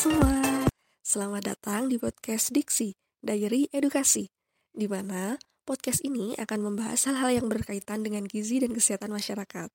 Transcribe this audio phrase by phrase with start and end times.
[0.00, 0.64] semua,
[1.04, 4.32] selamat datang di podcast Diksi, Diary Edukasi,
[4.72, 5.36] di mana
[5.68, 9.68] podcast ini akan membahas hal-hal yang berkaitan dengan gizi dan kesehatan masyarakat.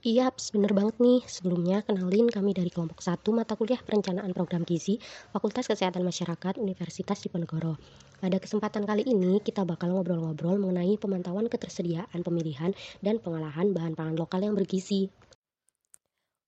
[0.00, 1.20] Iya, bener banget nih.
[1.28, 4.96] Sebelumnya, kenalin kami dari kelompok 1 mata kuliah perencanaan program gizi
[5.28, 7.76] Fakultas Kesehatan Masyarakat Universitas Diponegoro.
[8.16, 12.72] Pada kesempatan kali ini, kita bakal ngobrol-ngobrol mengenai pemantauan ketersediaan pemilihan
[13.04, 15.12] dan pengolahan bahan pangan lokal yang bergizi.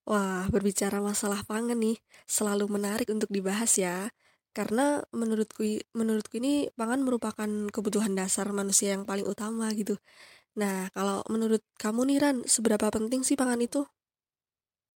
[0.09, 1.95] Wah, berbicara masalah pangan nih,
[2.27, 4.11] selalu menarik untuk dibahas ya.
[4.57, 5.63] Karena menurutku
[5.97, 9.95] menurutku ini pangan merupakan kebutuhan dasar manusia yang paling utama gitu.
[10.59, 13.81] Nah, kalau menurut kamu nih Ran, seberapa penting sih pangan itu?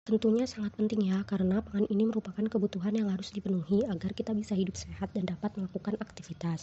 [0.08, 4.54] Tentunya sangat penting ya, karena pangan ini merupakan kebutuhan yang harus dipenuhi agar kita bisa
[4.62, 6.62] hidup sehat dan dapat melakukan aktivitas.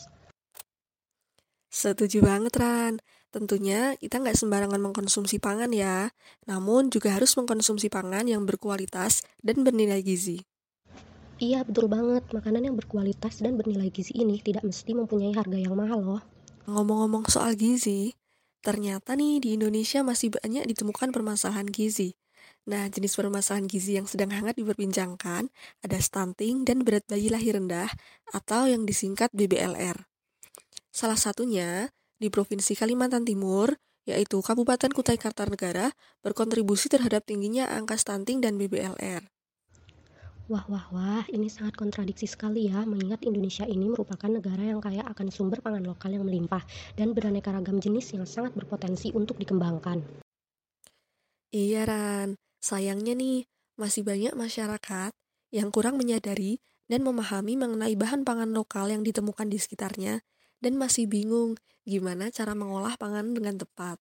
[1.82, 3.02] Setuju banget Ran.
[3.34, 6.14] Tentunya kita nggak sembarangan mengkonsumsi pangan ya,
[6.46, 10.47] namun juga harus mengkonsumsi pangan yang berkualitas dan bernilai gizi.
[11.42, 15.75] Iya betul banget, makanan yang berkualitas dan bernilai gizi ini tidak mesti mempunyai harga yang
[15.75, 16.22] mahal loh.
[16.70, 18.14] Ngomong-ngomong soal gizi,
[18.62, 22.14] ternyata nih di Indonesia masih banyak ditemukan permasalahan gizi.
[22.70, 25.50] Nah, jenis permasalahan gizi yang sedang hangat diperbincangkan
[25.83, 27.91] ada stunting dan berat bayi lahir rendah
[28.30, 30.11] atau yang disingkat BBLR.
[30.92, 31.88] Salah satunya
[32.20, 33.72] di Provinsi Kalimantan Timur,
[34.04, 35.88] yaitu Kabupaten Kutai Kartanegara,
[36.20, 39.24] berkontribusi terhadap tingginya angka stunting dan BBLR.
[40.52, 45.00] Wah, wah, wah, ini sangat kontradiksi sekali ya, mengingat Indonesia ini merupakan negara yang kaya
[45.08, 46.60] akan sumber pangan lokal yang melimpah
[46.92, 50.04] dan beraneka ragam jenis yang sangat berpotensi untuk dikembangkan.
[51.56, 52.36] Iya, Ran.
[52.60, 53.48] Sayangnya nih,
[53.80, 55.16] masih banyak masyarakat
[55.56, 60.20] yang kurang menyadari dan memahami mengenai bahan pangan lokal yang ditemukan di sekitarnya
[60.62, 63.98] dan masih bingung gimana cara mengolah pangan dengan tepat.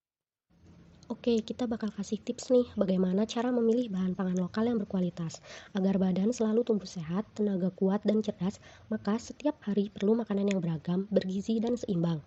[1.11, 5.43] Oke, kita bakal kasih tips nih bagaimana cara memilih bahan pangan lokal yang berkualitas.
[5.75, 10.63] Agar badan selalu tumbuh sehat, tenaga kuat, dan cerdas, maka setiap hari perlu makanan yang
[10.63, 12.23] beragam, bergizi, dan seimbang.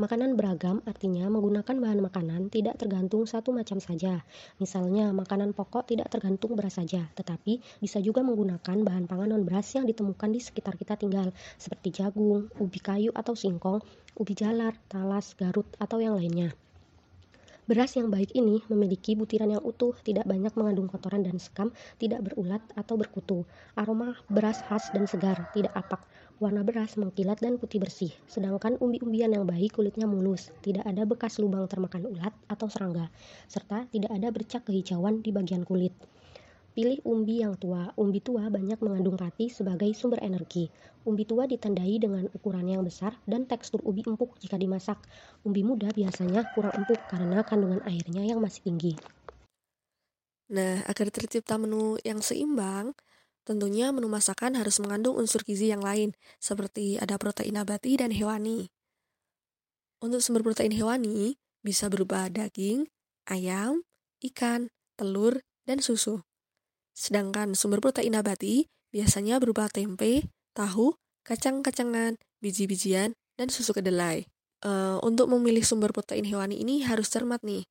[0.00, 4.24] Makanan beragam artinya menggunakan bahan makanan tidak tergantung satu macam saja.
[4.56, 9.84] Misalnya, makanan pokok tidak tergantung beras saja, tetapi bisa juga menggunakan bahan pangan non-beras yang
[9.84, 13.84] ditemukan di sekitar kita tinggal, seperti jagung, ubi kayu atau singkong,
[14.16, 16.56] ubi jalar, talas, garut, atau yang lainnya.
[17.68, 21.68] Beras yang baik ini memiliki butiran yang utuh, tidak banyak mengandung kotoran dan sekam,
[22.00, 23.44] tidak berulat atau berkutu.
[23.76, 26.00] Aroma beras khas dan segar, tidak apak.
[26.40, 31.36] Warna beras mengkilat dan putih bersih, sedangkan umbi-umbian yang baik kulitnya mulus, tidak ada bekas
[31.36, 33.12] lubang termakan ulat atau serangga,
[33.44, 35.92] serta tidak ada bercak kehijauan di bagian kulit.
[36.80, 37.92] Pilih umbi yang tua.
[38.00, 40.72] Umbi tua banyak mengandung rati sebagai sumber energi.
[41.04, 44.96] Umbi tua ditandai dengan ukuran yang besar dan tekstur ubi empuk jika dimasak.
[45.44, 48.96] Umbi muda biasanya kurang empuk karena kandungan airnya yang masih tinggi.
[50.56, 52.96] Nah, agar tercipta menu yang seimbang,
[53.44, 58.72] Tentunya menu masakan harus mengandung unsur gizi yang lain, seperti ada protein nabati dan hewani.
[60.00, 62.88] Untuk sumber protein hewani bisa berupa daging,
[63.28, 63.84] ayam,
[64.24, 66.24] ikan, telur, dan susu.
[67.00, 70.92] Sedangkan sumber protein nabati biasanya berupa tempe, tahu,
[71.24, 74.28] kacang-kacangan, biji-bijian, dan susu kedelai.
[74.60, 77.64] Uh, untuk memilih sumber protein hewani ini harus cermat nih,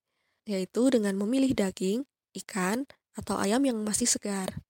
[0.50, 2.09] yaitu dengan memilih daging,
[2.41, 4.66] ikan, atau ayam yang masih segar.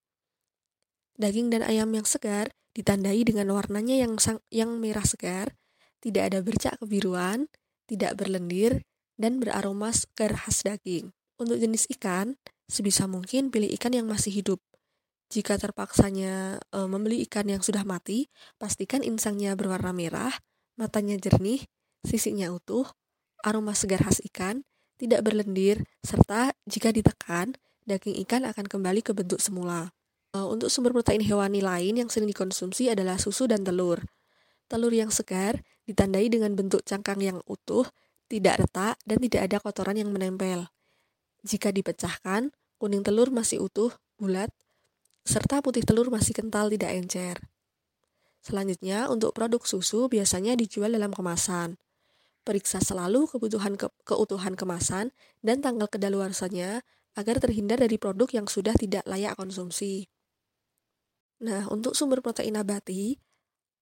[1.15, 5.55] Daging dan ayam yang segar ditandai dengan warnanya yang sang, yang merah segar,
[6.03, 7.47] tidak ada bercak kebiruan,
[7.87, 8.83] tidak berlendir,
[9.15, 11.15] dan beraroma segar khas daging.
[11.39, 12.35] Untuk jenis ikan,
[12.69, 14.61] sebisa mungkin pilih ikan yang masih hidup.
[15.29, 20.33] Jika terpaksanya e, membeli ikan yang sudah mati, pastikan insangnya berwarna merah,
[20.77, 21.65] matanya jernih,
[22.05, 22.85] sisiknya utuh,
[23.45, 24.65] aroma segar khas ikan,
[24.97, 29.93] tidak berlendir, serta jika ditekan, daging ikan akan kembali ke bentuk semula.
[30.29, 34.05] Uh, untuk sumber protein hewani lain yang sering dikonsumsi adalah susu dan telur.
[34.69, 37.89] Telur yang segar ditandai dengan bentuk cangkang yang utuh,
[38.29, 40.69] tidak retak, dan tidak ada kotoran yang menempel.
[41.41, 44.49] Jika dipecahkan, kuning telur masih utuh, bulat,
[45.27, 47.37] serta putih telur masih kental tidak encer.
[48.39, 51.75] Selanjutnya, untuk produk susu biasanya dijual dalam kemasan.
[52.47, 55.11] Periksa selalu kebutuhan ke keutuhan kemasan
[55.43, 56.81] dan tanggal kedaluarsanya
[57.19, 60.07] agar terhindar dari produk yang sudah tidak layak konsumsi.
[61.43, 63.19] Nah, untuk sumber protein nabati,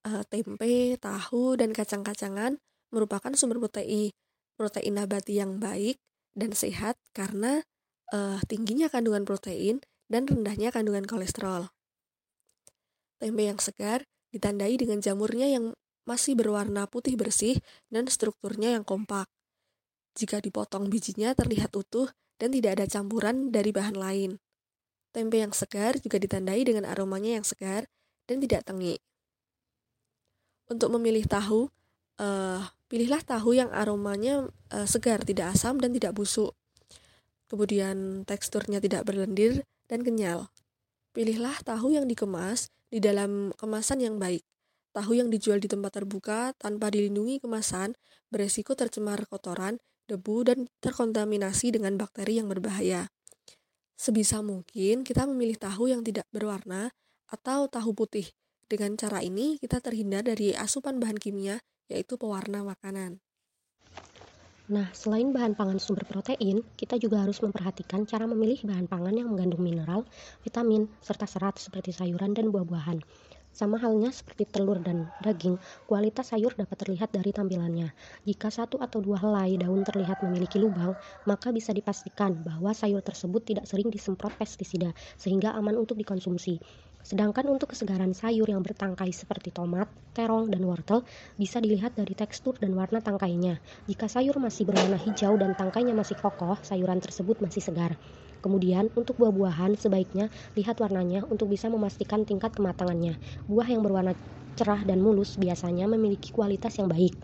[0.09, 2.57] uh, tempe, tahu, dan kacang-kacangan
[2.89, 4.09] merupakan sumber protein
[4.57, 6.01] protein nabati yang baik
[6.33, 7.61] dan sehat karena
[8.13, 11.71] uh, tingginya kandungan protein dan rendahnya kandungan kolesterol.
[13.17, 15.73] Tempe yang segar ditandai dengan jamurnya yang
[16.07, 17.59] masih berwarna putih bersih
[17.91, 19.27] dan strukturnya yang kompak.
[20.15, 22.09] Jika dipotong bijinya terlihat utuh
[22.39, 24.31] dan tidak ada campuran dari bahan lain.
[25.11, 27.89] Tempe yang segar juga ditandai dengan aromanya yang segar
[28.29, 29.01] dan tidak tengik.
[30.67, 31.71] Untuk memilih tahu,
[32.19, 32.61] uh,
[32.91, 36.53] pilihlah tahu yang aromanya uh, segar, tidak asam dan tidak busuk.
[37.47, 40.51] Kemudian teksturnya tidak berlendir dan kenyal.
[41.15, 44.43] Pilihlah tahu yang dikemas di dalam kemasan yang baik.
[44.91, 47.95] Tahu yang dijual di tempat terbuka tanpa dilindungi kemasan
[48.27, 49.79] beresiko tercemar kotoran,
[50.09, 53.07] debu, dan terkontaminasi dengan bakteri yang berbahaya.
[53.97, 56.93] Sebisa mungkin kita memilih tahu yang tidak berwarna
[57.27, 58.29] atau tahu putih
[58.67, 63.23] dengan cara ini, kita terhindar dari asupan bahan kimia, yaitu pewarna makanan.
[64.67, 69.31] Nah, selain bahan pangan sumber protein, kita juga harus memperhatikan cara memilih bahan pangan yang
[69.31, 70.03] mengandung mineral,
[70.43, 72.99] vitamin, serta serat seperti sayuran dan buah-buahan.
[73.57, 75.57] Sama halnya seperti telur dan daging,
[75.89, 77.89] kualitas sayur dapat terlihat dari tampilannya.
[78.21, 80.93] Jika satu atau dua helai daun terlihat memiliki lubang,
[81.25, 86.61] maka bisa dipastikan bahwa sayur tersebut tidak sering disemprot pestisida, sehingga aman untuk dikonsumsi.
[87.01, 91.01] Sedangkan untuk kesegaran sayur yang bertangkai seperti tomat, terong, dan wortel
[91.33, 93.57] bisa dilihat dari tekstur dan warna tangkainya.
[93.89, 97.97] Jika sayur masih berwarna hijau dan tangkainya masih kokoh, sayuran tersebut masih segar.
[98.37, 103.17] Kemudian, untuk buah-buahan sebaiknya lihat warnanya untuk bisa memastikan tingkat kematangannya.
[103.51, 104.13] Buah yang berwarna
[104.57, 107.15] cerah dan mulus biasanya memiliki kualitas yang baik.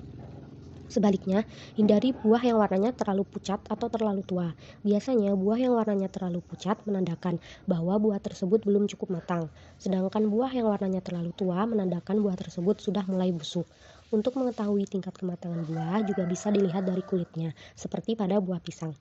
[0.94, 1.40] Sebaliknya,
[1.80, 4.48] hindari buah yang warnanya terlalu pucat atau terlalu tua.
[4.88, 7.36] Biasanya, buah yang warnanya terlalu pucat menandakan
[7.72, 9.44] bahwa buah tersebut belum cukup matang,
[9.84, 13.68] sedangkan buah yang warnanya terlalu tua menandakan buah tersebut sudah mulai busuk.
[14.16, 18.94] Untuk mengetahui tingkat kematangan buah juga bisa dilihat dari kulitnya, seperti pada buah pisang.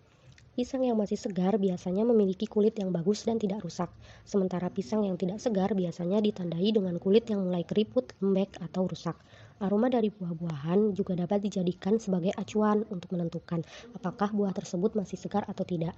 [0.52, 3.88] Pisang yang masih segar biasanya memiliki kulit yang bagus dan tidak rusak,
[4.28, 9.16] sementara pisang yang tidak segar biasanya ditandai dengan kulit yang mulai keriput, lembek, atau rusak.
[9.64, 13.64] Aroma dari buah-buahan juga dapat dijadikan sebagai acuan untuk menentukan
[13.96, 15.96] apakah buah tersebut masih segar atau tidak.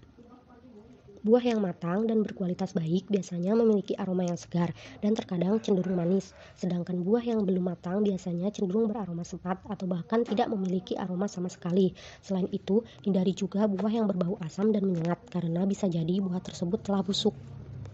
[1.24, 6.36] Buah yang matang dan berkualitas baik biasanya memiliki aroma yang segar dan terkadang cenderung manis,
[6.52, 11.48] sedangkan buah yang belum matang biasanya cenderung beraroma sempat atau bahkan tidak memiliki aroma sama
[11.48, 11.96] sekali.
[12.20, 16.84] Selain itu, hindari juga buah yang berbau asam dan menyengat karena bisa jadi buah tersebut
[16.84, 17.32] telah busuk.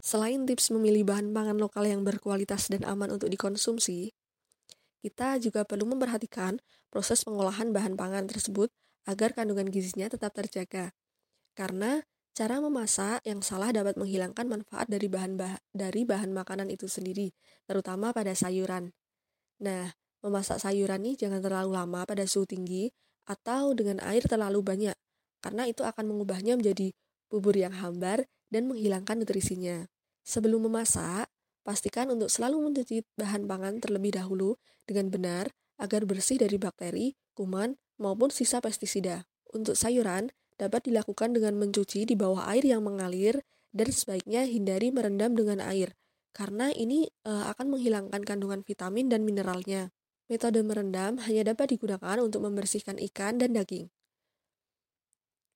[0.03, 4.11] Selain tips memilih bahan pangan lokal yang berkualitas dan aman untuk dikonsumsi,
[5.06, 6.59] kita juga perlu memperhatikan
[6.91, 8.75] proses pengolahan bahan pangan tersebut
[9.06, 10.91] agar kandungan gizinya tetap terjaga.
[11.55, 16.87] Karena Cara memasak yang salah dapat menghilangkan manfaat dari bahan bah dari bahan makanan itu
[16.87, 17.35] sendiri,
[17.67, 18.94] terutama pada sayuran.
[19.59, 19.93] Nah,
[20.23, 22.94] memasak sayuran nih jangan terlalu lama pada suhu tinggi
[23.27, 24.97] atau dengan air terlalu banyak,
[25.43, 26.94] karena itu akan mengubahnya menjadi
[27.29, 29.91] bubur yang hambar dan menghilangkan nutrisinya.
[30.23, 31.31] Sebelum memasak,
[31.67, 35.50] pastikan untuk selalu mencuci bahan pangan terlebih dahulu dengan benar
[35.81, 39.25] agar bersih dari bakteri, kuman, maupun sisa pestisida.
[39.50, 40.31] Untuk sayuran,
[40.61, 43.41] dapat dilakukan dengan mencuci di bawah air yang mengalir
[43.73, 45.97] dan sebaiknya hindari merendam dengan air
[46.31, 49.91] karena ini e, akan menghilangkan kandungan vitamin dan mineralnya.
[50.31, 53.91] Metode merendam hanya dapat digunakan untuk membersihkan ikan dan daging.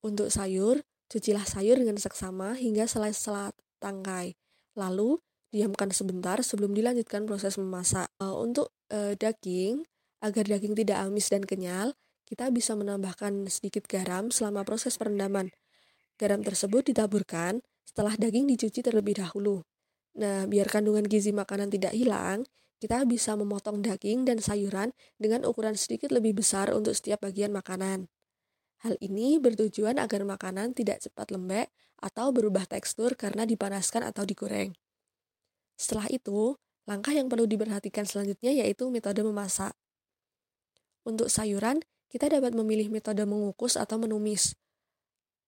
[0.02, 4.34] Untuk sayur, cucilah sayur dengan seksama hingga selai-selai tangkai.
[4.74, 5.22] Lalu,
[5.54, 8.10] diamkan sebentar sebelum dilanjutkan proses memasak.
[8.18, 9.86] E, untuk e, daging,
[10.18, 15.52] agar daging tidak amis dan kenyal, kita bisa menambahkan sedikit garam selama proses perendaman.
[16.16, 19.62] Garam tersebut ditaburkan setelah daging dicuci terlebih dahulu.
[20.16, 22.46] Nah, biar kandungan gizi makanan tidak hilang,
[22.78, 28.08] kita bisa memotong daging dan sayuran dengan ukuran sedikit lebih besar untuk setiap bagian makanan.
[28.84, 31.72] Hal ini bertujuan agar makanan tidak cepat lembek
[32.04, 34.76] atau berubah tekstur karena dipanaskan atau digoreng.
[35.80, 39.72] Setelah itu, langkah yang perlu diperhatikan selanjutnya yaitu metode memasak.
[41.08, 41.80] Untuk sayuran,
[42.10, 44.54] kita dapat memilih metode mengukus atau menumis.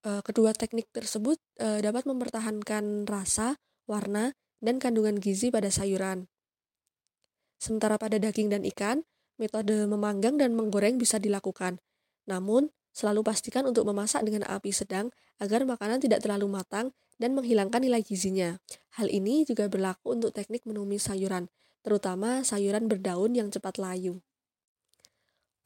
[0.03, 6.27] E, kedua teknik tersebut e, dapat mempertahankan rasa, warna, dan kandungan gizi pada sayuran.
[7.57, 9.05] Sementara pada daging dan ikan,
[9.41, 11.81] metode memanggang dan menggoreng bisa dilakukan.
[12.29, 17.81] Namun, selalu pastikan untuk memasak dengan api sedang agar makanan tidak terlalu matang dan menghilangkan
[17.81, 18.57] nilai gizinya.
[18.97, 21.49] Hal ini juga berlaku untuk teknik menumis sayuran,
[21.85, 24.21] terutama sayuran berdaun yang cepat layu.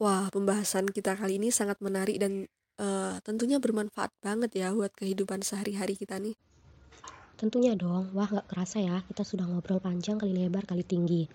[0.01, 2.49] Wah, pembahasan kita kali ini sangat menarik dan
[2.81, 6.33] uh, tentunya bermanfaat banget ya buat kehidupan sehari-hari kita nih.
[7.37, 11.29] Tentunya dong, wah gak kerasa ya, kita sudah ngobrol panjang kali lebar kali tinggi.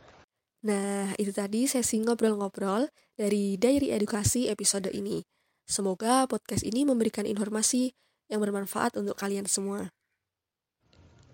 [0.67, 5.23] Nah, itu tadi sesi ngobrol-ngobrol dari Diary Edukasi episode ini.
[5.63, 7.95] Semoga podcast ini memberikan informasi
[8.27, 9.95] yang bermanfaat untuk kalian semua.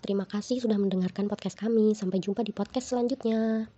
[0.04, 1.96] Terima kasih sudah mendengarkan podcast kami.
[1.96, 3.72] Sampai jumpa di podcast selanjutnya.